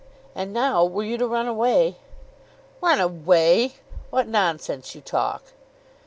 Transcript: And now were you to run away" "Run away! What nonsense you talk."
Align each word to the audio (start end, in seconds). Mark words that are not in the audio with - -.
And 0.33 0.51
now 0.51 0.83
were 0.83 1.03
you 1.03 1.15
to 1.19 1.27
run 1.27 1.45
away" 1.47 1.97
"Run 2.81 2.99
away! 2.99 3.75
What 4.09 4.27
nonsense 4.27 4.95
you 4.95 5.01
talk." 5.01 5.53